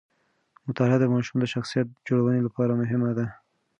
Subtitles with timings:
[0.67, 3.25] مطالعه د ماشوم د شخصیت جوړونې لپاره مهمه ده.